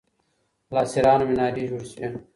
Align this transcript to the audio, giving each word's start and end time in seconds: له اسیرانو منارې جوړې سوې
له 0.73 0.79
اسیرانو 0.85 1.27
منارې 1.29 1.63
جوړې 1.69 1.85
سوې 1.91 2.07